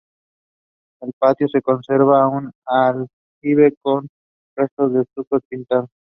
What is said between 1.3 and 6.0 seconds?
se conserva un aljibe con restos de estuco pintado.